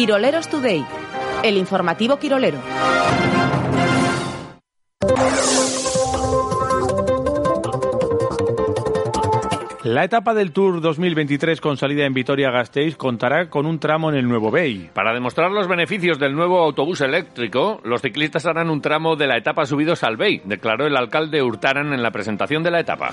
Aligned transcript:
Quiroleros 0.00 0.48
Today, 0.48 0.82
el 1.42 1.58
informativo 1.58 2.18
Quirolero. 2.18 2.56
La 9.84 10.04
etapa 10.04 10.32
del 10.32 10.52
Tour 10.52 10.80
2023 10.80 11.60
con 11.60 11.76
salida 11.76 12.06
en 12.06 12.14
Vitoria-Gasteiz 12.14 12.96
contará 12.96 13.50
con 13.50 13.66
un 13.66 13.78
tramo 13.78 14.08
en 14.08 14.16
el 14.16 14.26
Nuevo 14.26 14.50
Bay. 14.50 14.88
Para 14.94 15.12
demostrar 15.12 15.50
los 15.50 15.68
beneficios 15.68 16.18
del 16.18 16.34
nuevo 16.34 16.60
autobús 16.60 17.02
eléctrico, 17.02 17.82
los 17.84 18.00
ciclistas 18.00 18.46
harán 18.46 18.70
un 18.70 18.80
tramo 18.80 19.16
de 19.16 19.26
la 19.26 19.36
etapa 19.36 19.66
subidos 19.66 20.02
al 20.02 20.16
Bay, 20.16 20.40
declaró 20.46 20.86
el 20.86 20.96
alcalde 20.96 21.42
Hurtaran 21.42 21.92
en 21.92 22.02
la 22.02 22.10
presentación 22.10 22.62
de 22.62 22.70
la 22.70 22.80
etapa. 22.80 23.12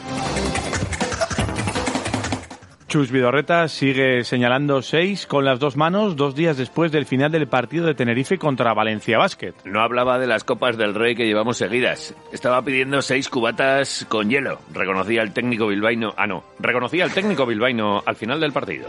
Chus 2.88 3.12
Vidorreta 3.12 3.68
sigue 3.68 4.24
señalando 4.24 4.82
seis 4.82 5.28
con 5.28 5.44
las 5.44 5.60
dos 5.60 5.76
manos 5.76 6.16
dos 6.16 6.36
días 6.36 6.56
después 6.56 6.90
del 6.90 7.06
final 7.06 7.30
del 7.30 7.46
partido 7.46 7.86
de 7.86 7.96
Tenerife 7.96 8.38
contra 8.38 8.74
Valencia 8.74 9.18
Basket. 9.18 9.54
No 9.66 9.82
hablaba 9.82 10.18
de 10.20 10.28
las 10.28 10.46
copas 10.46 10.78
del 10.78 10.96
Rey 10.96 11.14
que 11.14 11.26
llevamos 11.26 11.58
seguidas. 11.58 12.16
Estaba 12.32 12.62
pidiendo 12.62 13.02
seis 13.02 13.28
cubatas 13.28 14.06
con 14.08 14.30
hielo. 14.30 14.60
Reconocía 14.72 15.22
el 15.22 15.34
técnico 15.34 15.68
bilbaíno. 15.68 16.14
Ah, 16.16 16.28
no. 16.28 16.46
Reconocía 16.60 17.04
el 17.04 17.12
técnico 17.12 17.46
bilbaíno 17.46 18.04
al 18.06 18.16
final 18.16 18.40
del 18.40 18.54
partido. 18.54 18.88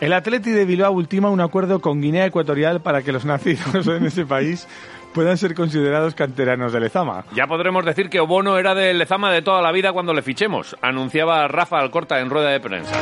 El 0.00 0.12
Atleti 0.12 0.50
de 0.50 0.64
Bilbao 0.64 0.92
ultima 0.92 1.28
un 1.30 1.40
acuerdo 1.40 1.80
con 1.80 2.00
Guinea 2.00 2.26
Ecuatorial 2.26 2.80
para 2.80 3.02
que 3.02 3.12
los 3.12 3.24
nacidos 3.26 3.86
en 3.86 4.06
ese 4.06 4.26
país 4.26 4.66
puedan 5.14 5.38
ser 5.38 5.54
considerados 5.54 6.14
canteranos 6.14 6.72
de 6.72 6.80
Lezama. 6.80 7.24
Ya 7.34 7.46
podremos 7.46 7.84
decir 7.84 8.10
que 8.10 8.20
Obono 8.20 8.58
era 8.58 8.74
de 8.74 8.94
Lezama 8.94 9.32
de 9.32 9.42
toda 9.42 9.62
la 9.62 9.72
vida 9.72 9.92
cuando 9.92 10.14
le 10.14 10.22
fichemos, 10.22 10.76
anunciaba 10.82 11.46
Rafa 11.48 11.78
Alcorta 11.78 12.20
en 12.20 12.30
rueda 12.30 12.50
de 12.50 12.60
prensa. 12.60 12.92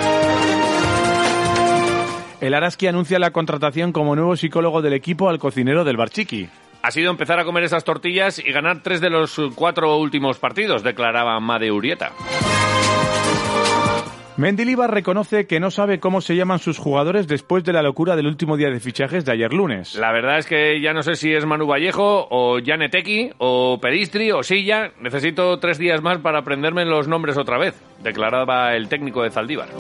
El 2.41 2.55
Araski 2.55 2.87
anuncia 2.87 3.19
la 3.19 3.31
contratación 3.31 3.93
como 3.93 4.15
nuevo 4.15 4.37
psicólogo 4.37 4.83
del 4.83 4.93
equipo 4.93 5.29
al 5.29 5.39
cocinero 5.39 5.85
del 5.85 5.97
Barchiqui. 5.97 6.49
Ha 6.83 6.91
sido 6.91 7.11
empezar 7.11 7.41
a 7.41 7.45
comer 7.45 7.65
esas 7.65 7.83
tortillas 7.83 8.39
y 8.39 8.53
ganar 8.53 8.83
tres 8.83 9.01
de 9.01 9.11
los 9.11 9.41
cuatro 9.55 9.97
últimos 9.97 10.39
partidos, 10.39 10.83
declaraba 10.83 11.41
Made 11.41 11.73
Urieta. 11.73 12.13
Mendilibar 14.37 14.93
reconoce 14.93 15.47
que 15.47 15.61
no 15.61 15.71
sabe 15.71 15.99
cómo 15.99 16.21
se 16.21 16.37
llaman 16.37 16.59
sus 16.59 16.77
jugadores 16.77 17.27
después 17.27 17.65
de 17.65 17.73
la 17.73 17.81
locura 17.81 18.17
del 18.17 18.27
último 18.27 18.59
día 18.59 18.69
de 18.69 18.81
fichajes 18.81 19.25
de 19.25 19.33
ayer 19.33 19.51
lunes. 19.51 19.95
La 19.95 20.13
verdad 20.13 20.37
es 20.37 20.47
que 20.47 20.79
ya 20.83 20.93
no 20.93 21.03
sé 21.03 21.15
si 21.15 21.33
es 21.33 21.47
Manu 21.47 21.67
Vallejo 21.67 22.29
o 22.31 22.59
Janeteki 22.63 23.31
o 23.39 23.79
Pedistri 23.81 24.33
o 24.33 24.43
Silla. 24.43 24.91
Necesito 25.01 25.59
tres 25.59 25.79
días 25.79 26.03
más 26.03 26.19
para 26.19 26.41
aprenderme 26.41 26.85
los 26.85 27.09
nombres 27.09 27.39
otra 27.39 27.57
vez, 27.57 27.83
declaraba 28.03 28.75
el 28.75 28.91
técnico 28.91 29.23
de 29.23 29.31
Zaldívar. 29.31 29.71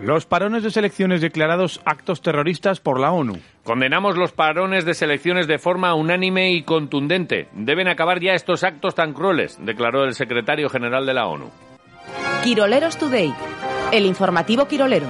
Los 0.00 0.26
parones 0.26 0.64
de 0.64 0.72
selecciones 0.72 1.20
declarados 1.20 1.80
actos 1.84 2.22
terroristas 2.22 2.80
por 2.80 2.98
la 2.98 3.12
ONU. 3.12 3.34
Condenamos 3.62 4.16
los 4.16 4.32
parones 4.32 4.84
de 4.84 4.94
selecciones 4.94 5.46
de 5.46 5.58
forma 5.58 5.94
unánime 5.94 6.50
y 6.52 6.62
contundente. 6.62 7.46
Deben 7.52 7.86
acabar 7.86 8.18
ya 8.18 8.32
estos 8.32 8.64
actos 8.64 8.96
tan 8.96 9.12
crueles, 9.12 9.64
declaró 9.64 10.02
el 10.04 10.14
secretario 10.14 10.68
general 10.68 11.06
de 11.06 11.14
la 11.14 11.26
ONU. 11.26 11.67
Quiroleros 12.42 12.96
Today, 12.96 13.34
el 13.92 14.06
informativo 14.06 14.68
Quirolero. 14.68 15.08